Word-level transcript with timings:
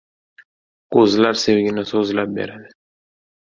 •Ko‘zlar 0.95 1.39
sevgini 1.43 1.87
so‘zlab 1.93 2.37
beradi. 2.41 2.77